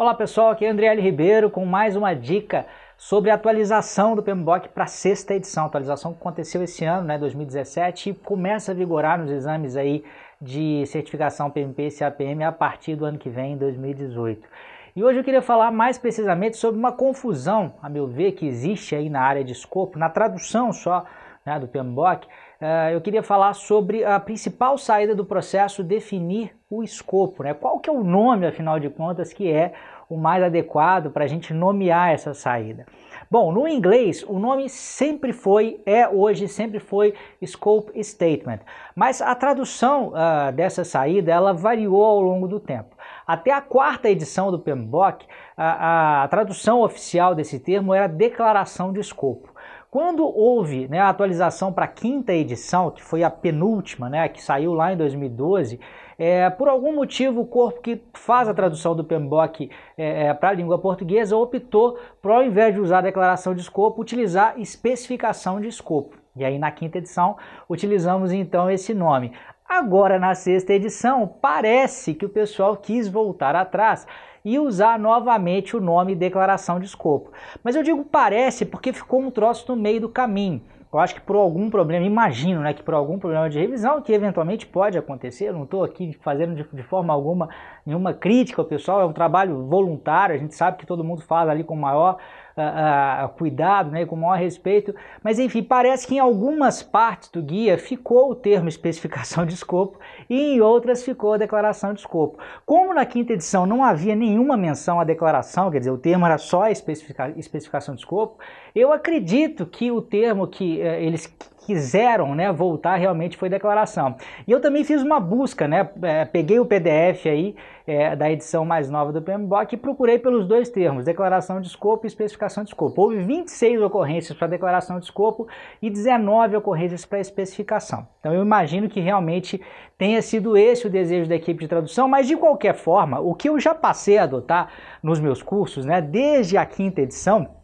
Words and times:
Olá 0.00 0.14
pessoal, 0.14 0.48
aqui 0.48 0.64
é 0.64 0.70
André 0.70 0.86
L. 0.86 1.02
Ribeiro 1.02 1.50
com 1.50 1.66
mais 1.66 1.94
uma 1.94 2.14
dica 2.14 2.64
sobre 2.96 3.28
a 3.30 3.34
atualização 3.34 4.16
do 4.16 4.22
PMBOK 4.22 4.70
para 4.70 4.84
a 4.84 4.86
sexta 4.86 5.34
edição, 5.34 5.66
atualização 5.66 6.14
que 6.14 6.18
aconteceu 6.18 6.62
esse 6.62 6.86
ano, 6.86 7.06
né, 7.06 7.18
2017, 7.18 8.08
e 8.08 8.14
começa 8.14 8.72
a 8.72 8.74
vigorar 8.74 9.18
nos 9.18 9.30
exames 9.30 9.76
aí 9.76 10.02
de 10.40 10.86
certificação 10.86 11.50
PMP 11.50 11.88
e 11.88 11.90
CAPM 11.90 12.44
a 12.44 12.50
partir 12.50 12.96
do 12.96 13.04
ano 13.04 13.18
que 13.18 13.28
vem, 13.28 13.58
2018. 13.58 14.48
E 14.96 15.04
hoje 15.04 15.18
eu 15.18 15.22
queria 15.22 15.42
falar 15.42 15.70
mais 15.70 15.98
precisamente 15.98 16.56
sobre 16.56 16.78
uma 16.78 16.92
confusão, 16.92 17.74
a 17.82 17.90
meu 17.90 18.06
ver, 18.06 18.32
que 18.32 18.46
existe 18.46 18.94
aí 18.94 19.10
na 19.10 19.20
área 19.20 19.44
de 19.44 19.52
escopo, 19.52 19.98
na 19.98 20.08
tradução 20.08 20.72
só 20.72 21.04
né, 21.44 21.58
do 21.58 21.66
PMBOK, 21.66 22.26
uh, 22.26 22.90
eu 22.92 23.00
queria 23.00 23.22
falar 23.22 23.54
sobre 23.54 24.04
a 24.04 24.18
principal 24.20 24.76
saída 24.76 25.14
do 25.14 25.24
processo 25.24 25.82
definir 25.82 26.54
o 26.68 26.82
escopo, 26.82 27.42
né? 27.42 27.54
Qual 27.54 27.80
que 27.80 27.90
é 27.90 27.92
o 27.92 28.04
nome, 28.04 28.46
afinal 28.46 28.78
de 28.78 28.88
contas, 28.88 29.32
que 29.32 29.50
é 29.50 29.72
o 30.08 30.16
mais 30.16 30.42
adequado 30.42 31.10
para 31.10 31.24
a 31.24 31.28
gente 31.28 31.52
nomear 31.52 32.10
essa 32.10 32.34
saída? 32.34 32.86
Bom, 33.30 33.52
no 33.52 33.68
inglês, 33.68 34.24
o 34.26 34.40
nome 34.40 34.68
sempre 34.68 35.32
foi, 35.32 35.80
é 35.86 36.08
hoje, 36.08 36.48
sempre 36.48 36.80
foi 36.80 37.14
Scope 37.44 38.02
Statement, 38.02 38.58
mas 38.94 39.22
a 39.22 39.34
tradução 39.36 40.08
uh, 40.08 40.52
dessa 40.52 40.84
saída, 40.84 41.30
ela 41.32 41.52
variou 41.52 42.04
ao 42.04 42.20
longo 42.20 42.48
do 42.48 42.58
tempo. 42.58 42.96
Até 43.24 43.52
a 43.52 43.60
quarta 43.60 44.10
edição 44.10 44.50
do 44.50 44.58
PMBOK, 44.58 45.24
a, 45.56 46.24
a 46.24 46.28
tradução 46.28 46.82
oficial 46.82 47.32
desse 47.34 47.60
termo 47.60 47.94
era 47.94 48.08
Declaração 48.08 48.92
de 48.92 48.98
Escopo. 48.98 49.48
Quando 49.90 50.24
houve 50.24 50.86
né, 50.86 51.00
a 51.00 51.08
atualização 51.08 51.72
para 51.72 51.86
a 51.86 51.88
quinta 51.88 52.32
edição, 52.32 52.92
que 52.92 53.02
foi 53.02 53.24
a 53.24 53.30
penúltima, 53.30 54.08
né, 54.08 54.28
que 54.28 54.40
saiu 54.40 54.72
lá 54.72 54.92
em 54.92 54.96
2012, 54.96 55.80
é, 56.16 56.48
por 56.48 56.68
algum 56.68 56.94
motivo 56.94 57.40
o 57.40 57.46
corpo 57.46 57.80
que 57.80 58.00
faz 58.14 58.48
a 58.48 58.54
tradução 58.54 58.94
do 58.94 59.02
PMBOK 59.02 59.68
é, 59.98 60.26
é, 60.26 60.34
para 60.34 60.50
a 60.50 60.52
língua 60.52 60.78
portuguesa 60.78 61.36
optou 61.36 61.98
por, 62.22 62.30
ao 62.30 62.44
invés 62.44 62.72
de 62.72 62.80
usar 62.80 63.00
declaração 63.00 63.52
de 63.52 63.62
escopo, 63.62 64.00
utilizar 64.00 64.54
especificação 64.60 65.60
de 65.60 65.66
escopo. 65.66 66.16
E 66.36 66.44
aí 66.44 66.56
na 66.56 66.70
quinta 66.70 66.98
edição 66.98 67.36
utilizamos 67.68 68.30
então 68.30 68.70
esse 68.70 68.94
nome. 68.94 69.32
Agora, 69.72 70.18
na 70.18 70.34
sexta 70.34 70.72
edição, 70.72 71.32
parece 71.40 72.12
que 72.12 72.26
o 72.26 72.28
pessoal 72.28 72.76
quis 72.76 73.06
voltar 73.06 73.54
atrás 73.54 74.04
e 74.44 74.58
usar 74.58 74.98
novamente 74.98 75.76
o 75.76 75.80
nome 75.80 76.16
declaração 76.16 76.80
de 76.80 76.86
escopo. 76.86 77.30
Mas 77.62 77.76
eu 77.76 77.82
digo 77.84 78.04
parece 78.04 78.66
porque 78.66 78.92
ficou 78.92 79.20
um 79.20 79.30
troço 79.30 79.64
no 79.68 79.80
meio 79.80 80.00
do 80.00 80.08
caminho. 80.08 80.60
Eu 80.92 80.98
acho 80.98 81.14
que 81.14 81.20
por 81.20 81.36
algum 81.36 81.70
problema, 81.70 82.04
imagino 82.04 82.62
né, 82.62 82.74
que 82.74 82.82
por 82.82 82.94
algum 82.94 83.16
problema 83.16 83.48
de 83.48 83.60
revisão, 83.60 84.02
que 84.02 84.12
eventualmente 84.12 84.66
pode 84.66 84.98
acontecer, 84.98 85.50
eu 85.50 85.52
não 85.52 85.62
estou 85.62 85.84
aqui 85.84 86.18
fazendo 86.20 86.56
de, 86.56 86.66
de, 86.72 86.82
forma 86.82 87.14
alguma 87.14 87.48
nenhuma 87.86 88.12
crítica 88.12 88.60
ao 88.60 88.66
pessoal, 88.66 89.00
é 89.00 89.04
um 89.04 89.12
trabalho 89.12 89.68
voluntário, 89.68 90.34
a 90.34 90.38
gente 90.38 90.56
sabe 90.56 90.78
que 90.78 90.86
todo 90.86 91.04
mundo 91.04 91.22
faz 91.22 91.48
ali 91.48 91.62
com 91.62 91.76
maior 91.76 92.16
uh, 92.56 93.26
uh, 93.26 93.28
cuidado, 93.30 93.90
né, 93.90 94.04
com 94.06 94.16
maior 94.16 94.38
respeito, 94.38 94.94
mas 95.22 95.38
enfim, 95.38 95.62
parece 95.62 96.06
que 96.06 96.16
em 96.16 96.18
algumas 96.18 96.82
partes 96.82 97.28
do 97.30 97.42
guia 97.42 97.78
ficou 97.78 98.30
o 98.30 98.34
termo 98.34 98.68
especificação 98.68 99.44
de 99.46 99.54
escopo 99.54 99.98
e 100.28 100.54
em 100.54 100.60
outras 100.60 101.02
ficou 101.02 101.34
a 101.34 101.38
declaração 101.38 101.92
de 101.92 102.00
escopo. 102.00 102.38
Como 102.64 102.94
na 102.94 103.04
quinta 103.04 103.32
edição 103.32 103.66
não 103.66 103.84
havia 103.84 104.14
nenhuma 104.14 104.56
menção 104.56 105.00
à 105.00 105.04
declaração, 105.04 105.70
quer 105.70 105.78
dizer, 105.78 105.90
o 105.90 105.98
termo 105.98 106.26
era 106.26 106.38
só 106.38 106.68
especifica 106.68 107.32
especificação 107.36 107.94
de 107.94 108.00
escopo, 108.00 108.38
eu 108.74 108.92
acredito 108.92 109.66
que 109.66 109.90
o 109.90 110.00
termo 110.00 110.46
que 110.46 110.80
uh, 110.80 110.84
eles 110.84 111.26
quiseram 111.70 112.34
né, 112.34 112.50
voltar 112.52 112.96
realmente 112.96 113.36
foi 113.36 113.48
declaração. 113.48 114.16
E 114.46 114.50
eu 114.50 114.60
também 114.60 114.82
fiz 114.82 115.02
uma 115.02 115.20
busca, 115.20 115.68
né, 115.68 115.88
é, 116.02 116.24
peguei 116.24 116.58
o 116.58 116.66
PDF 116.66 117.26
aí 117.26 117.54
é, 117.86 118.16
da 118.16 118.30
edição 118.30 118.64
mais 118.64 118.90
nova 118.90 119.12
do 119.12 119.22
PMBOK 119.22 119.74
e 119.74 119.76
procurei 119.76 120.18
pelos 120.18 120.46
dois 120.46 120.68
termos, 120.68 121.04
declaração 121.04 121.60
de 121.60 121.68
escopo 121.68 122.06
e 122.06 122.08
especificação 122.08 122.39
de 122.46 122.70
escopo. 122.70 123.02
Houve 123.02 123.22
26 123.22 123.82
ocorrências 123.82 124.36
para 124.36 124.48
declaração 124.48 124.98
de 124.98 125.04
escopo 125.04 125.46
e 125.80 125.90
19 125.90 126.56
ocorrências 126.56 127.04
para 127.04 127.20
especificação. 127.20 128.06
Então 128.20 128.32
eu 128.32 128.42
imagino 128.42 128.88
que 128.88 129.00
realmente 129.00 129.60
tenha 129.98 130.20
sido 130.22 130.56
esse 130.56 130.86
o 130.86 130.90
desejo 130.90 131.28
da 131.28 131.34
equipe 131.34 131.60
de 131.60 131.68
tradução, 131.68 132.08
mas 132.08 132.26
de 132.26 132.36
qualquer 132.36 132.74
forma, 132.74 133.20
o 133.20 133.34
que 133.34 133.48
eu 133.48 133.60
já 133.60 133.74
passei 133.74 134.18
a 134.18 134.24
adotar 134.24 134.70
nos 135.02 135.20
meus 135.20 135.42
cursos, 135.42 135.84
né, 135.84 136.00
desde 136.00 136.56
a 136.56 136.64
quinta 136.64 137.00
edição, 137.00 137.59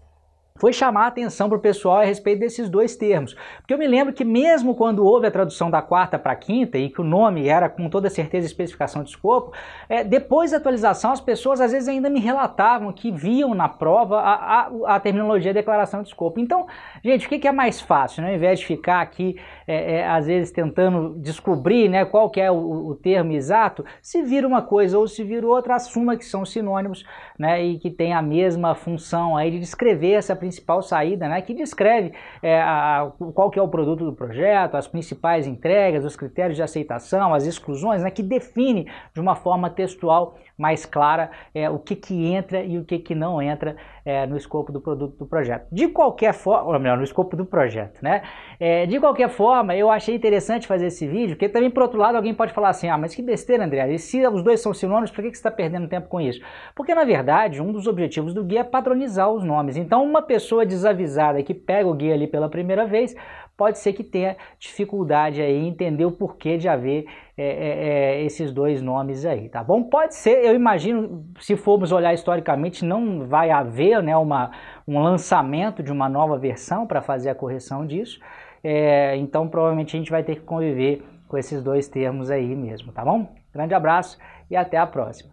foi 0.58 0.72
chamar 0.72 1.04
a 1.04 1.06
atenção 1.08 1.48
para 1.48 1.58
o 1.58 1.60
pessoal 1.60 1.98
a 1.98 2.04
respeito 2.04 2.40
desses 2.40 2.68
dois 2.68 2.96
termos. 2.96 3.34
Porque 3.58 3.74
eu 3.74 3.78
me 3.78 3.86
lembro 3.86 4.12
que 4.12 4.24
mesmo 4.24 4.74
quando 4.74 5.04
houve 5.04 5.26
a 5.26 5.30
tradução 5.30 5.70
da 5.70 5.82
quarta 5.82 6.18
para 6.18 6.32
a 6.32 6.36
quinta 6.36 6.78
e 6.78 6.90
que 6.90 7.00
o 7.00 7.04
nome 7.04 7.48
era 7.48 7.68
com 7.68 7.88
toda 7.88 8.08
certeza 8.10 8.46
especificação 8.46 9.02
de 9.02 9.10
escopo, 9.10 9.52
é, 9.88 10.02
depois 10.04 10.50
da 10.50 10.56
atualização 10.56 11.12
as 11.12 11.20
pessoas 11.20 11.60
às 11.60 11.72
vezes 11.72 11.88
ainda 11.88 12.08
me 12.08 12.20
relatavam 12.20 12.92
que 12.92 13.10
viam 13.10 13.54
na 13.54 13.68
prova 13.68 14.20
a, 14.20 14.34
a, 14.34 14.70
a 14.96 15.00
terminologia 15.00 15.52
declaração 15.52 16.02
de 16.02 16.08
escopo. 16.08 16.40
Então, 16.40 16.66
gente, 17.02 17.26
o 17.26 17.28
que, 17.28 17.38
que 17.38 17.48
é 17.48 17.52
mais 17.52 17.80
fácil? 17.80 18.22
Né? 18.22 18.30
Ao 18.30 18.34
invés 18.34 18.60
de 18.60 18.66
ficar 18.66 19.00
aqui 19.00 19.36
é, 19.66 19.96
é, 19.96 20.08
às 20.08 20.26
vezes 20.26 20.50
tentando 20.50 21.18
descobrir 21.18 21.88
né, 21.88 22.04
qual 22.04 22.30
que 22.30 22.40
é 22.40 22.50
o, 22.50 22.88
o, 22.88 22.94
termo 22.94 23.32
exato, 23.32 23.84
se 24.00 24.22
vira 24.22 24.46
uma 24.46 24.62
coisa 24.62 24.98
ou 24.98 25.06
se 25.08 25.24
vira 25.24 25.46
outra, 25.46 25.74
assuma 25.74 26.16
que 26.16 26.24
são 26.24 26.44
sinônimos 26.44 27.04
né, 27.38 27.62
e 27.64 27.78
que 27.78 27.90
tem 27.90 28.12
a 28.12 28.22
mesma 28.22 28.74
função 28.74 29.36
aí 29.36 29.50
de 29.50 29.58
descrever 29.58 30.12
essa 30.12 30.36
principal 30.46 30.80
saída, 30.80 31.28
né, 31.28 31.42
que 31.42 31.52
descreve 31.52 32.12
é, 32.42 32.60
a, 32.60 33.10
qual 33.34 33.50
que 33.50 33.58
é 33.58 33.62
o 33.62 33.68
produto 33.68 34.04
do 34.04 34.12
projeto, 34.12 34.76
as 34.76 34.86
principais 34.86 35.46
entregas, 35.46 36.04
os 36.04 36.16
critérios 36.16 36.56
de 36.56 36.62
aceitação, 36.62 37.34
as 37.34 37.46
exclusões, 37.46 38.02
né, 38.02 38.10
que 38.10 38.22
define 38.22 38.88
de 39.12 39.20
uma 39.20 39.34
forma 39.34 39.68
textual 39.68 40.36
mais 40.56 40.86
clara 40.86 41.30
é, 41.54 41.68
o 41.68 41.78
que, 41.78 41.94
que 41.94 42.26
entra 42.26 42.62
e 42.62 42.78
o 42.78 42.84
que, 42.84 42.98
que 42.98 43.14
não 43.14 43.42
entra 43.42 43.76
é, 44.04 44.26
no 44.26 44.36
escopo 44.36 44.72
do 44.72 44.80
produto 44.80 45.18
do 45.18 45.26
projeto. 45.26 45.66
De 45.70 45.88
qualquer 45.88 46.32
forma, 46.32 46.72
ou 46.72 46.78
melhor, 46.78 46.96
no 46.96 47.04
escopo 47.04 47.36
do 47.36 47.44
projeto, 47.44 48.00
né? 48.00 48.22
É, 48.58 48.86
de 48.86 48.98
qualquer 48.98 49.28
forma, 49.28 49.74
eu 49.74 49.90
achei 49.90 50.14
interessante 50.14 50.66
fazer 50.66 50.86
esse 50.86 51.06
vídeo, 51.06 51.36
porque 51.36 51.48
também, 51.48 51.70
por 51.70 51.82
outro 51.82 51.98
lado, 51.98 52.16
alguém 52.16 52.32
pode 52.32 52.52
falar 52.52 52.70
assim, 52.70 52.88
ah, 52.88 52.96
mas 52.96 53.14
que 53.14 53.20
besteira, 53.20 53.64
André, 53.64 53.92
e 53.92 53.98
se 53.98 54.26
os 54.26 54.42
dois 54.42 54.60
são 54.60 54.72
sinônimos, 54.72 55.10
por 55.10 55.22
que, 55.22 55.30
que 55.30 55.36
você 55.36 55.40
está 55.40 55.50
perdendo 55.50 55.88
tempo 55.88 56.08
com 56.08 56.20
isso? 56.20 56.40
Porque, 56.74 56.94
na 56.94 57.04
verdade, 57.04 57.60
um 57.60 57.72
dos 57.72 57.86
objetivos 57.86 58.32
do 58.32 58.44
guia 58.44 58.60
é 58.60 58.64
padronizar 58.64 59.30
os 59.30 59.44
nomes. 59.44 59.76
Então, 59.76 60.04
uma 60.04 60.22
pessoa 60.22 60.35
desavisada 60.66 61.42
que 61.42 61.54
pega 61.54 61.88
o 61.88 61.94
guia 61.94 62.14
ali 62.14 62.26
pela 62.26 62.48
primeira 62.48 62.86
vez, 62.86 63.14
pode 63.56 63.78
ser 63.78 63.92
que 63.92 64.04
tenha 64.04 64.36
dificuldade 64.58 65.40
aí 65.40 65.56
em 65.56 65.68
entender 65.68 66.04
o 66.04 66.12
porquê 66.12 66.58
de 66.58 66.68
haver 66.68 67.06
é, 67.36 67.44
é, 67.44 67.88
é, 68.18 68.24
esses 68.24 68.52
dois 68.52 68.82
nomes 68.82 69.24
aí, 69.24 69.48
tá 69.48 69.64
bom? 69.64 69.82
Pode 69.82 70.14
ser, 70.14 70.44
eu 70.44 70.54
imagino, 70.54 71.24
se 71.40 71.56
formos 71.56 71.90
olhar 71.90 72.12
historicamente, 72.12 72.84
não 72.84 73.26
vai 73.26 73.50
haver 73.50 74.02
né, 74.02 74.16
uma, 74.16 74.50
um 74.86 75.00
lançamento 75.00 75.82
de 75.82 75.90
uma 75.90 76.08
nova 76.08 76.36
versão 76.38 76.86
para 76.86 77.00
fazer 77.00 77.30
a 77.30 77.34
correção 77.34 77.86
disso, 77.86 78.20
é, 78.62 79.16
então 79.16 79.48
provavelmente 79.48 79.96
a 79.96 79.98
gente 79.98 80.10
vai 80.10 80.22
ter 80.22 80.36
que 80.36 80.42
conviver 80.42 81.02
com 81.28 81.38
esses 81.38 81.62
dois 81.62 81.88
termos 81.88 82.30
aí 82.30 82.54
mesmo, 82.54 82.92
tá 82.92 83.04
bom? 83.04 83.34
Grande 83.52 83.74
abraço 83.74 84.18
e 84.50 84.56
até 84.56 84.76
a 84.76 84.86
próxima. 84.86 85.24